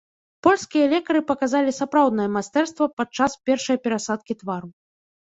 [0.45, 4.69] Польскія лекары паказалі сапраўднае майстэрства падчас першай перасадкі твару.